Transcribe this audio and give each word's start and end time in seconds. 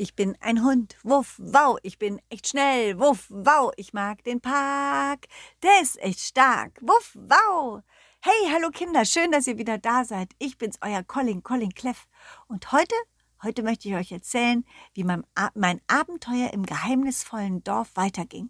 ich 0.00 0.16
bin 0.16 0.34
ein 0.40 0.64
Hund. 0.64 0.96
Wuff, 1.02 1.38
wow, 1.38 1.78
ich 1.82 1.98
bin 1.98 2.22
echt 2.30 2.48
schnell. 2.48 2.98
Wuff, 2.98 3.26
wow, 3.28 3.70
ich 3.76 3.92
mag 3.92 4.24
den 4.24 4.40
Park. 4.40 5.26
Der 5.62 5.82
ist 5.82 6.00
echt 6.00 6.20
stark. 6.20 6.80
Wuff, 6.80 7.14
wow. 7.14 7.82
Hey, 8.22 8.50
hallo 8.50 8.70
Kinder, 8.70 9.04
schön, 9.04 9.30
dass 9.30 9.46
ihr 9.46 9.58
wieder 9.58 9.76
da 9.76 10.06
seid. 10.06 10.30
Ich 10.38 10.56
bin's, 10.56 10.78
euer 10.80 11.02
Colin, 11.02 11.42
Colin 11.42 11.74
Cleff. 11.74 12.06
Und 12.48 12.72
heute, 12.72 12.94
heute 13.42 13.62
möchte 13.62 13.90
ich 13.90 13.94
euch 13.94 14.10
erzählen, 14.10 14.64
wie 14.94 15.04
mein, 15.04 15.22
mein 15.54 15.82
Abenteuer 15.86 16.50
im 16.54 16.64
geheimnisvollen 16.64 17.62
Dorf 17.62 17.90
weiterging. 17.94 18.48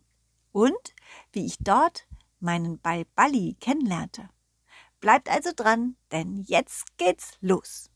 Und 0.53 0.95
wie 1.33 1.47
ich 1.47 1.57
dort 1.59 2.07
meinen 2.39 2.79
Ball 2.79 3.07
Balli 3.17 3.57
kennenlernte. 3.59 4.29
Bleibt 5.01 5.29
also 5.29 5.51
dran, 5.55 5.97
denn 6.13 6.45
jetzt 6.47 6.97
geht's 6.97 7.33
los. 7.41 7.90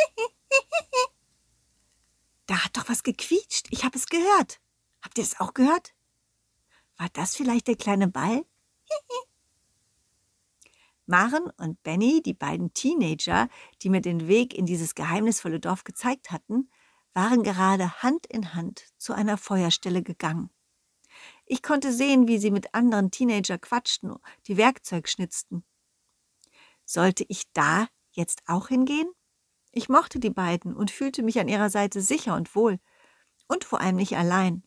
Da 2.46 2.64
hat 2.64 2.76
doch 2.76 2.88
was 2.88 3.04
gequietscht. 3.04 3.68
Ich 3.70 3.84
habe 3.84 3.96
es 3.96 4.06
gehört. 4.06 4.60
Habt 5.02 5.18
ihr 5.18 5.22
es 5.22 5.38
auch 5.38 5.54
gehört? 5.54 5.94
War 6.96 7.08
das 7.12 7.36
vielleicht 7.36 7.68
der 7.68 7.76
kleine 7.76 8.08
Ball? 8.08 8.44
Maren 11.06 11.48
und 11.58 11.80
Benny, 11.84 12.22
die 12.22 12.34
beiden 12.34 12.74
Teenager, 12.74 13.48
die 13.82 13.88
mir 13.88 14.00
den 14.00 14.26
Weg 14.26 14.52
in 14.52 14.66
dieses 14.66 14.96
geheimnisvolle 14.96 15.60
Dorf 15.60 15.84
gezeigt 15.84 16.32
hatten, 16.32 16.68
waren 17.14 17.44
gerade 17.44 18.02
Hand 18.02 18.26
in 18.26 18.52
Hand 18.52 18.84
zu 18.98 19.12
einer 19.12 19.36
Feuerstelle 19.36 20.02
gegangen. 20.02 20.50
Ich 21.46 21.62
konnte 21.62 21.92
sehen, 21.92 22.28
wie 22.28 22.38
sie 22.38 22.50
mit 22.50 22.74
anderen 22.74 23.12
Teenager 23.12 23.58
quatschten, 23.58 24.16
die 24.48 24.56
Werkzeug 24.56 25.08
schnitzten. 25.08 25.64
Sollte 26.84 27.24
ich 27.28 27.44
da 27.52 27.86
jetzt 28.10 28.42
auch 28.46 28.68
hingehen? 28.68 29.10
Ich 29.72 29.88
mochte 29.88 30.18
die 30.18 30.30
beiden 30.30 30.74
und 30.74 30.90
fühlte 30.90 31.22
mich 31.22 31.38
an 31.38 31.48
ihrer 31.48 31.70
Seite 31.70 32.00
sicher 32.00 32.34
und 32.34 32.54
wohl 32.54 32.78
und 33.46 33.64
vor 33.64 33.80
allem 33.80 33.96
nicht 33.96 34.16
allein. 34.16 34.64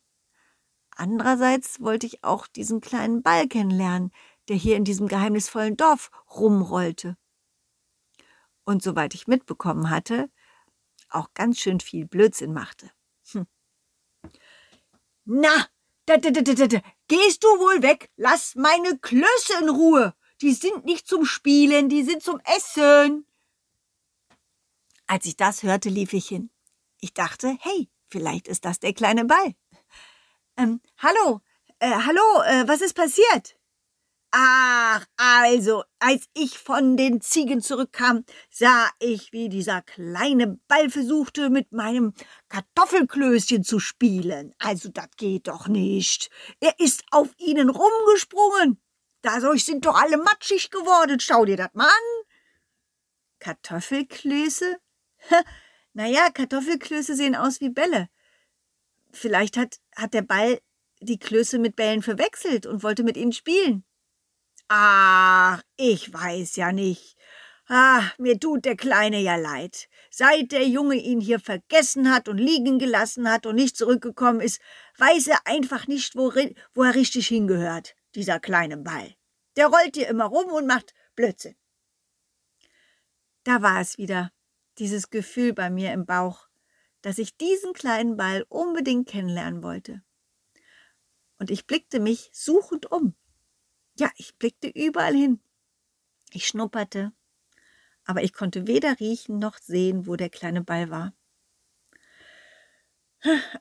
Andererseits 0.96 1.82
wollte 1.82 2.06
ich 2.06 2.24
auch 2.24 2.48
diesen 2.48 2.82
kleinen 2.82 3.24
Ball 3.24 3.48
kennenlernen, 3.48 4.12
der 4.48 4.56
hier 4.56 4.76
in 4.76 4.84
diesem 4.84 5.08
geheimnisvollen 5.08 5.76
Dorf 5.76 6.12
rumrollte. 6.30 7.18
Und 8.66 8.84
soweit 8.84 9.14
ich 9.14 9.28
mitbekommen 9.28 9.90
hatte, 9.90 10.30
auch 11.10 11.34
ganz 11.34 11.60
schön 11.60 11.80
viel 11.80 12.06
Blödsinn 12.06 12.54
machte. 12.54 12.92
Hm. 13.32 13.48
Na, 15.26 15.68
da, 16.06 16.18
da, 16.18 16.32
da, 16.32 16.42
da, 16.42 16.68
da, 16.68 16.82
gehst 17.08 17.44
du 17.44 17.48
wohl 17.48 17.82
weg? 17.82 18.12
Lass 18.16 18.56
meine 18.56 18.98
Klöße 19.00 19.54
in 19.62 19.70
Ruhe. 19.70 20.14
Die 20.42 20.54
sind 20.54 20.86
nicht 20.86 21.08
zum 21.08 21.26
Spielen, 21.26 21.90
die 21.90 22.04
sind 22.04 22.22
zum 22.22 22.40
Essen. 22.46 23.26
Als 25.08 25.26
ich 25.26 25.36
das 25.36 25.64
hörte, 25.64 25.90
lief 25.90 26.14
ich 26.14 26.28
hin. 26.28 26.50
Ich 27.00 27.14
dachte, 27.14 27.58
hey, 27.60 27.90
vielleicht 28.10 28.48
ist 28.48 28.66
das 28.66 28.80
der 28.80 28.94
kleine 28.94 29.26
Ball. 29.26 29.56
Ähm, 30.58 30.82
hallo, 30.98 31.42
äh, 31.80 31.90
hallo, 31.90 32.42
äh, 32.46 32.68
was 32.68 32.82
ist 32.82 32.94
passiert? 32.94 33.58
Ach, 34.36 35.06
also, 35.16 35.84
als 36.00 36.26
ich 36.34 36.58
von 36.58 36.98
den 36.98 37.22
Ziegen 37.22 37.62
zurückkam, 37.62 38.26
sah 38.50 38.90
ich, 39.00 39.32
wie 39.32 39.48
dieser 39.48 39.84
kleine 39.84 40.60
Ball 40.68 40.90
versuchte, 40.90 41.52
mit 41.52 41.72
meinem 41.72 42.16
Kartoffelklößchen 42.50 43.64
zu 43.64 43.80
spielen. 43.80 44.56
Also, 44.58 44.90
das 44.90 45.10
geht 45.18 45.48
doch 45.48 45.68
nicht. 45.68 46.32
Er 46.60 46.74
ist 46.80 47.04
auf 47.12 47.30
ihnen 47.38 47.70
rumgesprungen. 47.70 48.82
Dadurch 49.22 49.66
sind 49.66 49.86
doch 49.86 49.96
alle 49.96 50.18
matschig 50.18 50.72
geworden. 50.72 51.20
Schau 51.20 51.46
dir 51.46 51.58
das 51.58 51.70
mal 51.74 51.86
an. 51.86 52.26
Kartoffelklöße? 53.38 54.78
naja, 55.94 56.30
Kartoffelklöße 56.34 57.16
sehen 57.16 57.36
aus 57.36 57.62
wie 57.62 57.70
Bälle. 57.70 58.10
Vielleicht 59.12 59.58
hat, 59.58 59.80
hat 59.96 60.14
der 60.14 60.24
Ball 60.24 60.60
die 61.00 61.20
Klöße 61.20 61.60
mit 61.60 61.76
Bällen 61.76 62.02
verwechselt 62.02 62.66
und 62.66 62.84
wollte 62.84 63.04
mit 63.04 63.18
ihnen 63.18 63.34
spielen. 63.34 63.84
Ach, 64.68 65.62
ich 65.78 66.12
weiß 66.12 66.56
ja 66.56 66.72
nicht. 66.72 67.16
Ah, 67.68 68.04
mir 68.18 68.40
tut 68.40 68.66
der 68.66 68.76
Kleine 68.76 69.20
ja 69.20 69.36
leid. 69.36 69.88
Seit 70.10 70.52
der 70.52 70.68
Junge 70.68 70.96
ihn 70.96 71.22
hier 71.22 71.40
vergessen 71.40 72.12
hat 72.14 72.28
und 72.28 72.38
liegen 72.38 72.78
gelassen 72.78 73.30
hat 73.30 73.46
und 73.46 73.56
nicht 73.56 73.78
zurückgekommen 73.78 74.42
ist, 74.42 74.62
weiß 74.98 75.28
er 75.28 75.40
einfach 75.46 75.88
nicht, 75.88 76.16
wo, 76.16 76.34
wo 76.74 76.84
er 76.84 76.96
richtig 76.96 77.28
hingehört, 77.28 77.96
dieser 78.16 78.40
kleine 78.40 78.78
Ball. 78.78 79.16
Der 79.56 79.68
rollt 79.68 79.96
hier 79.96 80.08
immer 80.08 80.26
rum 80.26 80.52
und 80.52 80.68
macht 80.68 80.94
Blödsinn. 81.16 81.56
Da 83.44 83.62
war 83.62 83.82
es 83.82 83.98
wieder 83.98 84.32
dieses 84.80 85.10
Gefühl 85.10 85.54
bei 85.54 85.70
mir 85.70 85.94
im 85.94 86.06
Bauch, 86.06 86.48
dass 87.02 87.18
ich 87.18 87.38
diesen 87.38 87.74
kleinen 87.74 88.18
Ball 88.18 88.46
unbedingt 88.50 89.08
kennenlernen 89.08 89.64
wollte. 89.64 90.02
Und 91.38 91.52
ich 91.52 91.68
blickte 91.68 92.00
mich 92.00 92.30
suchend 92.32 92.92
um. 92.92 93.16
Ja, 93.98 94.10
ich 94.16 94.36
blickte 94.38 94.68
überall 94.68 95.14
hin. 95.14 95.42
Ich 96.32 96.48
schnupperte, 96.48 97.12
aber 98.06 98.24
ich 98.24 98.34
konnte 98.34 98.68
weder 98.68 99.00
riechen 99.00 99.40
noch 99.40 99.58
sehen, 99.58 100.08
wo 100.08 100.16
der 100.16 100.30
kleine 100.30 100.64
Ball 100.64 100.90
war. 100.90 101.14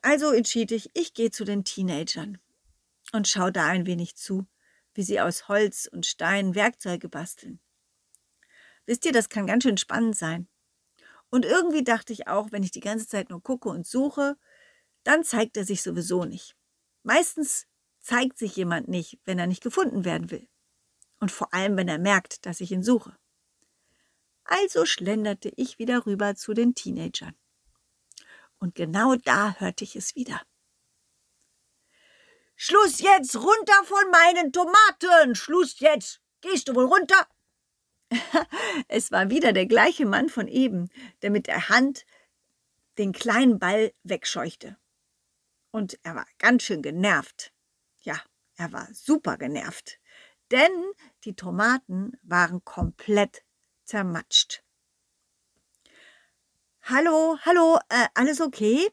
Also 0.01 0.33
entschied 0.33 0.73
ich, 0.73 0.91
ich 0.95 1.15
gehe 1.15 1.31
zu 1.31 1.45
den 1.45 1.65
Teenagern 1.65 2.39
und 3.13 3.29
schaue 3.29 3.53
da 3.53 3.67
ein 3.67 3.87
wenig 3.87 4.17
zu, 4.17 4.47
wie 4.95 5.03
sie 5.03 5.21
aus 5.21 5.49
Holz 5.49 5.89
und 5.91 6.07
Stein 6.07 6.55
Werkzeuge 6.55 7.09
basteln. 7.09 7.61
Wisst 8.87 9.05
ihr, 9.05 9.13
das 9.13 9.29
kann 9.29 9.47
ganz 9.47 9.63
schön 9.63 9.77
spannend 9.77 10.17
sein. 10.17 10.49
Und 11.33 11.47
irgendwie 11.47 11.83
dachte 11.83 12.13
ich 12.13 12.29
auch, 12.29 12.53
wenn 12.53 12.63
ich 12.63 12.73
die 12.73 12.81
ganze 12.81 13.09
Zeit 13.09 13.31
nur 13.31 13.43
gucke 13.43 13.71
und 13.71 13.87
suche, 13.87 14.37
dann 15.03 15.25
zeigt 15.25 15.57
er 15.57 15.65
sich 15.65 15.81
sowieso 15.83 16.27
nicht. 16.27 16.55
Meistens 17.05 17.67
zeigt 18.01 18.37
sich 18.37 18.55
jemand 18.55 18.89
nicht, 18.89 19.19
wenn 19.25 19.39
er 19.39 19.47
nicht 19.47 19.63
gefunden 19.63 20.05
werden 20.05 20.31
will. 20.31 20.47
Und 21.21 21.33
vor 21.33 21.55
allem, 21.55 21.79
wenn 21.79 21.89
er 21.89 21.99
merkt, 21.99 22.45
dass 22.45 22.61
ich 22.61 22.71
ihn 22.71 22.83
suche. 22.83 23.17
Also 24.45 24.85
schlenderte 24.85 25.51
ich 25.57 25.79
wieder 25.79 26.05
rüber 26.05 26.35
zu 26.35 26.53
den 26.53 26.75
Teenagern. 26.75 27.35
Und 28.59 28.75
genau 28.75 29.17
da 29.17 29.55
hörte 29.59 29.85
ich 29.85 29.97
es 29.97 30.15
wieder. 30.15 30.43
Schluss 32.57 33.01
jetzt 33.01 33.37
runter 33.37 33.85
von 33.85 34.11
meinen 34.11 34.53
Tomaten! 34.53 35.35
Schluss 35.35 35.81
jetzt! 35.81 36.21
Gehst 36.43 36.69
du 36.69 36.75
wohl 36.75 36.85
runter? 36.85 37.27
es 38.89 39.11
war 39.13 39.31
wieder 39.31 39.53
der 39.53 39.67
gleiche 39.67 40.07
Mann 40.07 40.29
von 40.29 40.49
eben, 40.49 40.91
der 41.23 41.31
mit 41.31 41.47
der 41.47 41.69
Hand 41.69 42.05
den 42.99 43.13
kleinen 43.13 43.59
Ball 43.59 43.93
wegscheuchte. 44.03 44.77
Und 45.71 45.99
er 46.03 46.15
war 46.15 46.27
ganz 46.39 46.63
schön 46.63 46.83
genervt. 46.83 47.53
Ja, 48.03 48.21
er 48.57 48.73
war 48.73 48.89
super 48.93 49.39
genervt. 49.39 49.99
Denn 50.51 50.93
die 51.25 51.35
Tomaten 51.35 52.13
waren 52.23 52.63
komplett 52.65 53.43
zermatscht. 53.85 54.63
Hallo, 56.83 57.39
hallo, 57.43 57.79
äh, 57.89 58.09
alles 58.15 58.41
okay? 58.41 58.91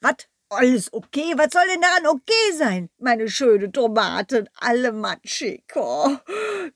Was? 0.00 0.28
Alles 0.54 0.92
okay? 0.92 1.34
Was 1.36 1.52
soll 1.52 1.66
denn 1.72 1.80
daran 1.80 2.06
okay 2.06 2.52
sein? 2.56 2.90
Meine 2.98 3.28
schöne 3.28 3.70
Tomaten, 3.70 4.48
alle 4.54 4.92
matschig. 4.92 5.64
Oh, 5.74 6.16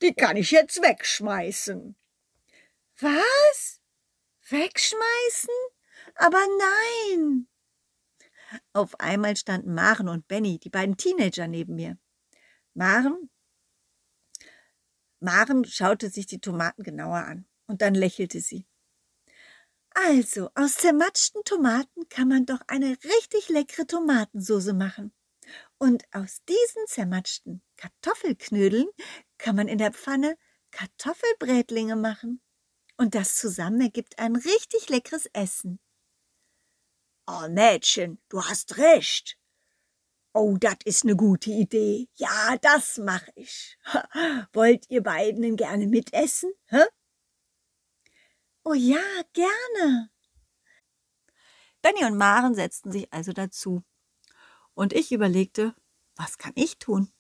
die 0.03 0.15
kann 0.15 0.37
ich 0.37 0.51
jetzt 0.51 0.83
wegschmeißen. 0.83 1.97
Was? 3.01 3.81
Wegschmeißen? 4.49 5.55
Aber 6.15 6.45
nein. 6.59 7.49
Auf 8.73 8.99
einmal 8.99 9.37
standen 9.37 9.75
Maren 9.75 10.09
und 10.09 10.27
Benny, 10.27 10.59
die 10.59 10.71
beiden 10.71 10.97
Teenager, 10.97 11.47
neben 11.47 11.75
mir. 11.75 11.99
Maren, 12.75 13.31
Maren 15.21 15.65
schaute 15.65 16.11
sich 16.11 16.27
die 16.27 16.41
Tomaten 16.41 16.85
genauer 16.85 17.19
an 17.19 17.47
und 17.67 17.83
dann 17.83 17.95
lächelte 17.95 18.41
sie. 18.41 18.68
Also, 20.07 20.49
aus 20.55 20.77
zermatschten 20.77 21.43
Tomaten 21.43 22.09
kann 22.09 22.29
man 22.29 22.47
doch 22.47 22.61
eine 22.69 22.97
richtig 23.03 23.49
leckere 23.49 23.85
Tomatensoße 23.85 24.73
machen. 24.73 25.13
Und 25.77 26.05
aus 26.13 26.39
diesen 26.49 26.87
zermatschten 26.87 27.63
Kartoffelknödeln 27.77 28.87
kann 29.39 29.57
man 29.57 29.67
in 29.67 29.79
der 29.79 29.93
Pfanne 29.93 30.37
Kartoffelbrätlinge 30.71 31.97
machen. 31.97 32.41
Und 32.97 33.17
das 33.17 33.39
zusammen 33.39 33.81
ergibt 33.81 34.21
ein 34.21 34.37
richtig 34.37 34.89
leckeres 34.89 35.27
Essen. 35.33 35.81
Oh, 37.27 37.49
Mädchen, 37.49 38.21
du 38.29 38.45
hast 38.45 38.79
recht. 38.79 39.37
Oh, 40.33 40.57
das 40.61 40.77
ist 40.85 41.03
eine 41.03 41.17
gute 41.17 41.51
Idee. 41.51 42.09
Ja, 42.15 42.57
das 42.63 42.99
mach 42.99 43.27
ich. 43.35 43.77
Wollt 44.53 44.89
ihr 44.91 45.03
beiden 45.03 45.57
gerne 45.57 45.89
mitessen? 45.89 46.53
Hä? 46.67 46.85
Oh 48.71 48.75
ja, 48.75 49.01
gerne. 49.33 50.11
Benny 51.81 52.05
und 52.05 52.19
Maren 52.19 52.55
setzten 52.55 52.93
sich 52.93 53.11
also 53.11 53.33
dazu. 53.33 53.83
Und 54.75 54.93
ich 54.93 55.11
überlegte, 55.11 55.75
was 56.17 56.37
kann 56.37 56.53
ich 56.55 56.79
tun? 56.79 57.11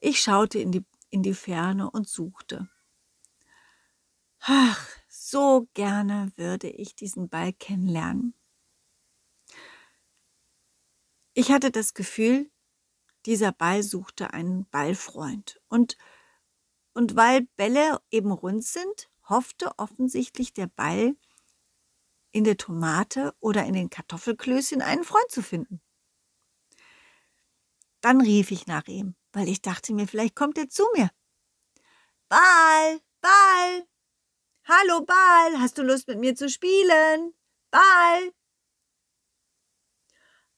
Ich 0.00 0.20
schaute 0.20 0.58
in 0.58 0.72
die, 0.72 0.84
in 1.10 1.22
die 1.22 1.34
Ferne 1.34 1.88
und 1.88 2.08
suchte. 2.08 2.68
Ach, 4.40 4.88
so 5.08 5.68
gerne 5.72 6.32
würde 6.34 6.68
ich 6.68 6.96
diesen 6.96 7.28
Ball 7.28 7.52
kennenlernen. 7.52 8.34
Ich 11.32 11.52
hatte 11.52 11.70
das 11.70 11.94
Gefühl, 11.94 12.50
dieser 13.24 13.52
Ball 13.52 13.84
suchte 13.84 14.32
einen 14.32 14.68
Ballfreund. 14.68 15.60
Und, 15.68 15.96
und 16.92 17.14
weil 17.14 17.42
Bälle 17.54 18.00
eben 18.10 18.32
rund 18.32 18.64
sind, 18.64 19.11
hoffte 19.28 19.78
offensichtlich 19.78 20.52
der 20.52 20.66
Ball 20.66 21.16
in 22.32 22.44
der 22.44 22.56
Tomate 22.56 23.34
oder 23.40 23.64
in 23.64 23.74
den 23.74 23.90
Kartoffelklößchen 23.90 24.82
einen 24.82 25.04
Freund 25.04 25.30
zu 25.30 25.42
finden. 25.42 25.80
Dann 28.00 28.20
rief 28.20 28.50
ich 28.50 28.66
nach 28.66 28.86
ihm, 28.88 29.14
weil 29.32 29.48
ich 29.48 29.62
dachte 29.62 29.92
mir, 29.92 30.08
vielleicht 30.08 30.34
kommt 30.34 30.58
er 30.58 30.68
zu 30.68 30.84
mir. 30.94 31.10
Ball, 32.28 33.00
Ball. 33.20 33.86
Hallo 34.64 35.04
Ball, 35.04 35.60
hast 35.60 35.78
du 35.78 35.82
Lust 35.82 36.08
mit 36.08 36.18
mir 36.18 36.34
zu 36.34 36.48
spielen? 36.48 37.34
Ball. 37.70 38.32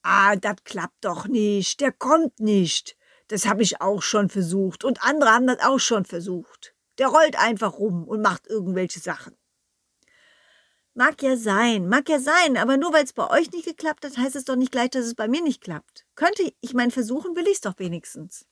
Ah, 0.02 0.36
das 0.36 0.56
klappt 0.64 1.04
doch 1.04 1.26
nicht, 1.26 1.80
der 1.80 1.92
kommt 1.92 2.38
nicht. 2.38 2.96
Das 3.28 3.46
habe 3.46 3.62
ich 3.62 3.80
auch 3.80 4.02
schon 4.02 4.28
versucht 4.28 4.84
und 4.84 5.02
andere 5.02 5.30
haben 5.30 5.46
das 5.46 5.60
auch 5.60 5.78
schon 5.78 6.04
versucht. 6.04 6.73
Der 6.98 7.08
rollt 7.08 7.36
einfach 7.36 7.78
rum 7.78 8.06
und 8.06 8.22
macht 8.22 8.46
irgendwelche 8.46 9.00
Sachen. 9.00 9.36
Mag 10.96 11.20
ja 11.22 11.36
sein, 11.36 11.88
mag 11.88 12.08
ja 12.08 12.20
sein, 12.20 12.56
aber 12.56 12.76
nur 12.76 12.92
weil 12.92 13.02
es 13.02 13.12
bei 13.12 13.28
euch 13.28 13.50
nicht 13.50 13.64
geklappt 13.64 14.04
hat, 14.04 14.16
heißt 14.16 14.36
es 14.36 14.44
doch 14.44 14.54
nicht 14.54 14.70
gleich, 14.70 14.90
dass 14.90 15.04
es 15.04 15.16
bei 15.16 15.26
mir 15.26 15.42
nicht 15.42 15.60
klappt. 15.60 16.06
Könnte 16.14 16.54
ich 16.60 16.72
mein 16.72 16.92
versuchen, 16.92 17.34
will 17.34 17.48
ich 17.48 17.54
es 17.54 17.60
doch 17.60 17.76
wenigstens. 17.78 18.46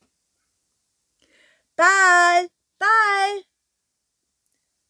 Ball, 1.77 2.49
Ball. 2.77 3.43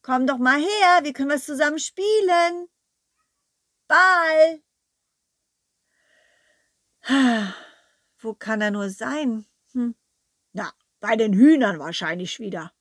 Komm 0.02 0.26
doch 0.26 0.38
mal 0.38 0.58
her, 0.58 1.04
wir 1.04 1.12
können 1.12 1.30
was 1.30 1.46
zusammen 1.46 1.78
spielen. 1.78 2.68
Ball. 3.86 4.62
Wo 8.18 8.34
kann 8.34 8.60
er 8.60 8.72
nur 8.72 8.90
sein? 8.90 9.46
Hm. 9.72 9.94
Na, 10.52 10.72
bei 10.98 11.14
den 11.14 11.32
Hühnern 11.32 11.78
wahrscheinlich 11.78 12.40
wieder. 12.40 12.73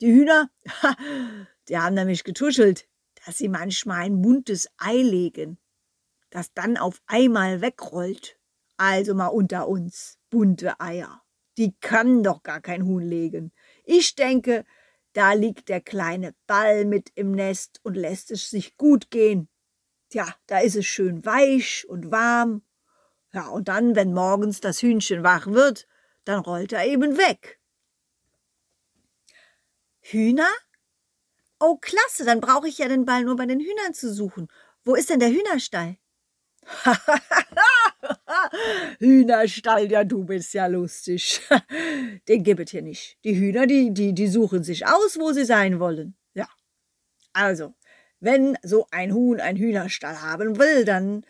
Die 0.00 0.12
Hühner, 0.12 0.50
die 1.68 1.78
haben 1.78 1.94
nämlich 1.94 2.24
getuschelt 2.24 2.88
dass 3.24 3.38
sie 3.38 3.48
manchmal 3.48 4.02
ein 4.02 4.22
buntes 4.22 4.68
Ei 4.78 4.96
legen, 4.96 5.58
das 6.30 6.52
dann 6.54 6.76
auf 6.76 7.00
einmal 7.06 7.60
wegrollt. 7.60 8.38
Also 8.76 9.14
mal 9.14 9.26
unter 9.26 9.68
uns, 9.68 10.18
bunte 10.30 10.80
Eier. 10.80 11.22
Die 11.58 11.74
kann 11.80 12.22
doch 12.22 12.42
gar 12.42 12.60
kein 12.60 12.86
Huhn 12.86 13.02
legen. 13.02 13.52
Ich 13.84 14.14
denke, 14.14 14.64
da 15.12 15.34
liegt 15.34 15.68
der 15.68 15.80
kleine 15.80 16.34
Ball 16.46 16.86
mit 16.86 17.10
im 17.14 17.32
Nest 17.32 17.80
und 17.82 17.94
lässt 17.94 18.30
es 18.30 18.48
sich 18.48 18.76
gut 18.78 19.10
gehen. 19.10 19.48
Tja, 20.08 20.34
da 20.46 20.60
ist 20.60 20.76
es 20.76 20.86
schön 20.86 21.24
weich 21.26 21.86
und 21.88 22.10
warm. 22.10 22.62
Ja, 23.32 23.48
und 23.48 23.68
dann, 23.68 23.94
wenn 23.94 24.14
morgens 24.14 24.60
das 24.60 24.80
Hühnchen 24.80 25.22
wach 25.22 25.46
wird, 25.46 25.86
dann 26.24 26.40
rollt 26.40 26.72
er 26.72 26.86
eben 26.86 27.18
weg. 27.18 27.59
Hühner 30.12 30.50
Oh, 31.62 31.76
klasse, 31.76 32.24
dann 32.24 32.40
brauche 32.40 32.68
ich 32.68 32.78
ja 32.78 32.88
den 32.88 33.04
Ball 33.04 33.22
nur 33.22 33.36
bei 33.36 33.44
den 33.44 33.60
Hühnern 33.60 33.92
zu 33.92 34.12
suchen. 34.12 34.48
Wo 34.82 34.94
ist 34.94 35.10
denn 35.10 35.20
der 35.20 35.28
Hühnerstall? 35.28 35.98
Hühnerstall, 38.98 39.92
ja, 39.92 40.04
du 40.04 40.24
bist 40.24 40.54
ja 40.54 40.66
lustig. 40.66 41.42
Den 42.28 42.44
gibt 42.44 42.60
es 42.60 42.70
hier 42.70 42.80
nicht. 42.80 43.18
Die 43.24 43.38
Hühner, 43.38 43.66
die, 43.66 43.92
die, 43.92 44.14
die 44.14 44.28
suchen 44.28 44.64
sich 44.64 44.86
aus, 44.86 45.18
wo 45.18 45.32
sie 45.32 45.44
sein 45.44 45.80
wollen. 45.80 46.16
Ja. 46.32 46.48
Also, 47.34 47.74
wenn 48.20 48.56
so 48.62 48.86
ein 48.90 49.12
Huhn 49.12 49.38
einen 49.38 49.58
Hühnerstall 49.58 50.22
haben 50.22 50.58
will, 50.58 50.86
dann, 50.86 51.26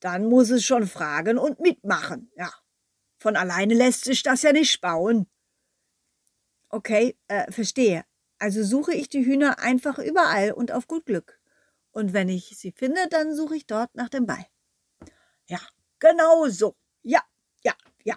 dann 0.00 0.28
muss 0.28 0.50
es 0.50 0.64
schon 0.64 0.88
fragen 0.88 1.38
und 1.38 1.60
mitmachen. 1.60 2.32
Ja. 2.36 2.52
Von 3.18 3.36
alleine 3.36 3.74
lässt 3.74 4.04
sich 4.04 4.24
das 4.24 4.42
ja 4.42 4.52
nicht 4.52 4.80
bauen. 4.80 5.28
Okay, 6.70 7.16
äh, 7.28 7.50
verstehe. 7.52 8.04
Also 8.38 8.62
suche 8.62 8.94
ich 8.94 9.08
die 9.08 9.24
Hühner 9.24 9.58
einfach 9.58 9.98
überall 9.98 10.52
und 10.52 10.72
auf 10.72 10.86
gut 10.86 11.06
Glück. 11.06 11.40
Und 11.90 12.12
wenn 12.12 12.28
ich 12.28 12.56
sie 12.56 12.72
finde, 12.72 13.08
dann 13.08 13.34
suche 13.34 13.56
ich 13.56 13.66
dort 13.66 13.94
nach 13.94 14.08
dem 14.08 14.26
Ball. 14.26 14.46
Ja, 15.46 15.60
genau 15.98 16.48
so. 16.48 16.76
Ja, 17.02 17.22
ja, 17.64 17.74
ja. 18.04 18.16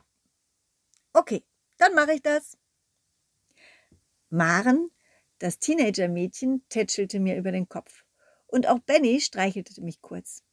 Okay, 1.13 1.43
dann 1.77 1.95
mache 1.95 2.13
ich 2.13 2.21
das. 2.21 2.57
Maren, 4.29 4.91
das 5.39 5.59
Teenager-Mädchen, 5.59 6.63
tätschelte 6.69 7.19
mir 7.19 7.37
über 7.37 7.51
den 7.51 7.67
Kopf. 7.67 8.05
Und 8.45 8.67
auch 8.67 8.79
Benny 8.79 9.19
streichelte 9.21 9.81
mich 9.81 10.01
kurz. 10.01 10.43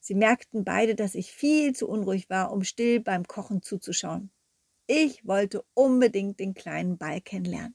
Sie 0.00 0.14
merkten 0.14 0.64
beide, 0.64 0.94
dass 0.94 1.14
ich 1.14 1.32
viel 1.32 1.74
zu 1.74 1.88
unruhig 1.88 2.28
war, 2.28 2.52
um 2.52 2.64
still 2.64 3.00
beim 3.00 3.26
Kochen 3.26 3.62
zuzuschauen. 3.62 4.30
Ich 4.86 5.26
wollte 5.26 5.64
unbedingt 5.72 6.40
den 6.40 6.52
kleinen 6.52 6.98
Ball 6.98 7.20
kennenlernen. 7.20 7.74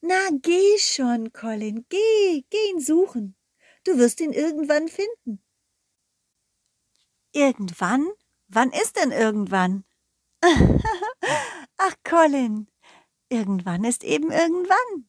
Na, 0.00 0.28
geh 0.42 0.78
schon, 0.78 1.32
Colin, 1.32 1.86
geh, 1.88 2.44
geh 2.50 2.70
ihn 2.70 2.80
suchen. 2.80 3.36
Du 3.84 3.98
wirst 3.98 4.20
ihn 4.20 4.32
irgendwann 4.32 4.88
finden. 4.88 5.42
Irgendwann? 7.32 8.06
Wann 8.48 8.70
ist 8.70 8.96
denn 8.96 9.12
irgendwann? 9.12 9.84
Ach, 11.76 11.94
Colin, 12.04 12.70
irgendwann 13.28 13.84
ist 13.84 14.04
eben 14.04 14.30
irgendwann. 14.30 15.08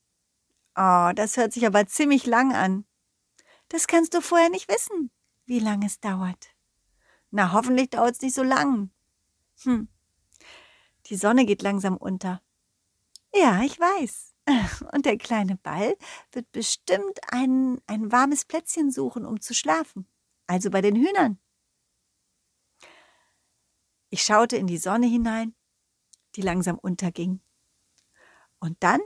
Oh, 0.76 1.12
das 1.16 1.38
hört 1.38 1.54
sich 1.54 1.66
aber 1.66 1.88
ziemlich 1.88 2.26
lang 2.26 2.54
an. 2.54 2.86
Das 3.70 3.88
kannst 3.88 4.14
du 4.14 4.22
vorher 4.22 4.50
nicht 4.50 4.70
wissen, 4.70 5.12
wie 5.46 5.60
lange 5.60 5.86
es 5.86 6.00
dauert. 6.00 6.50
Na, 7.32 7.52
hoffentlich 7.52 7.90
dauert 7.90 8.16
es 8.16 8.22
nicht 8.22 8.36
so 8.36 8.44
lang. 8.44 8.92
Hm. 9.64 9.90
Die 11.08 11.16
Sonne 11.16 11.46
geht 11.46 11.62
langsam 11.62 11.98
unter. 11.98 12.42
Ja, 13.34 13.62
ich 13.64 13.80
weiß. 13.80 14.37
Und 14.94 15.06
der 15.06 15.18
kleine 15.18 15.58
Ball 15.58 15.98
wird 16.32 16.52
bestimmt 16.52 17.20
ein, 17.32 17.82
ein 17.88 18.12
warmes 18.12 18.46
Plätzchen 18.46 18.92
suchen, 18.92 19.26
um 19.26 19.42
zu 19.42 19.54
schlafen. 19.54 20.08
Also 20.48 20.70
bei 20.70 20.82
den 20.82 20.96
Hühnern. 20.96 21.40
Ich 24.10 24.24
schaute 24.24 24.56
in 24.56 24.68
die 24.68 24.78
Sonne 24.78 25.08
hinein, 25.08 25.54
die 26.36 26.42
langsam 26.42 26.78
unterging. 26.78 27.42
Und 28.60 28.82
dann, 28.82 29.02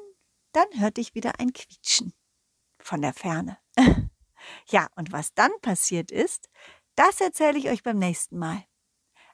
dann 0.51 0.67
hörte 0.75 1.01
ich 1.01 1.15
wieder 1.15 1.39
ein 1.39 1.53
Quietschen 1.53 2.13
von 2.79 3.01
der 3.01 3.13
Ferne. 3.13 3.57
ja, 4.69 4.87
und 4.95 5.11
was 5.11 5.33
dann 5.33 5.51
passiert 5.61 6.11
ist, 6.11 6.49
das 6.95 7.19
erzähle 7.19 7.57
ich 7.57 7.69
euch 7.69 7.81
beim 7.81 7.97
nächsten 7.97 8.37
Mal. 8.37 8.63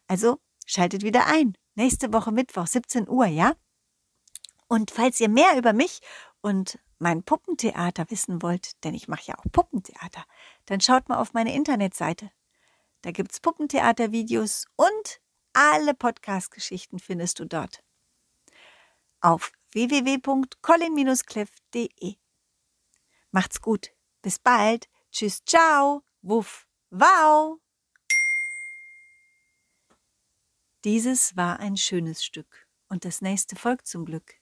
Also 0.08 0.40
schaltet 0.66 1.04
wieder 1.04 1.26
ein. 1.28 1.58
Nächste 1.76 2.14
Woche 2.14 2.32
Mittwoch, 2.32 2.66
17 2.66 3.10
Uhr, 3.10 3.26
ja? 3.26 3.56
Und 4.68 4.92
falls 4.92 5.20
ihr 5.20 5.30
mehr 5.30 5.58
über 5.58 5.74
mich 5.74 6.02
und 6.42 6.78
mein 7.00 7.24
Puppentheater 7.24 8.10
wissen 8.10 8.42
wollt, 8.42 8.84
denn 8.84 8.94
ich 8.94 9.08
mache 9.08 9.28
ja 9.28 9.38
auch 9.38 9.46
Puppentheater, 9.52 10.26
dann 10.66 10.82
schaut 10.82 11.08
mal 11.10 11.20
auf 11.20 11.34
meine 11.34 11.56
Internetseite. 11.56 12.32
Da 13.02 13.12
gibt's 13.12 13.40
Puppentheatervideos 13.40 14.66
und 14.76 15.22
alle 15.54 15.94
Podcast-Geschichten 15.94 16.98
findest 17.00 17.40
du 17.40 17.46
dort. 17.46 17.82
Auf 19.22 19.54
www.colin-cleff.de. 19.72 22.16
Macht's 23.32 23.62
gut. 23.62 23.94
Bis 24.22 24.40
bald. 24.40 24.90
Tschüss, 25.12 25.44
ciao. 25.46 26.04
Wuff, 26.22 26.68
wow. 26.90 27.60
Dieses 30.84 31.36
war 31.36 31.60
ein 31.60 31.78
schönes 31.78 32.24
Stück 32.24 32.68
und 32.90 33.06
das 33.06 33.22
nächste 33.22 33.56
folgt 33.56 33.88
zum 33.88 34.06
Glück. 34.06 34.37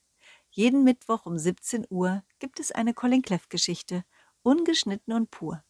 Jeden 0.55 0.85
Mittwoch 0.85 1.25
um 1.25 1.37
17 1.37 1.85
Uhr 1.89 2.23
gibt 2.39 2.61
es 2.61 2.71
eine 2.71 2.93
Colin 2.93 3.21
Cleff 3.21 3.49
Geschichte, 3.49 4.05
ungeschnitten 4.41 5.13
und 5.13 5.29
pur. 5.29 5.61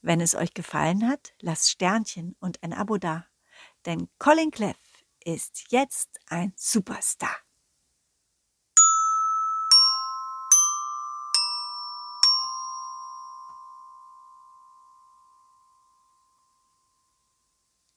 Wenn 0.00 0.22
es 0.22 0.34
euch 0.34 0.54
gefallen 0.54 1.06
hat, 1.06 1.34
lasst 1.42 1.68
Sternchen 1.68 2.36
und 2.40 2.62
ein 2.62 2.72
Abo 2.72 2.96
da, 2.96 3.26
denn 3.84 4.08
Colin 4.18 4.50
Cleff 4.50 4.78
ist 5.22 5.70
jetzt 5.72 6.18
ein 6.28 6.54
Superstar. 6.56 7.36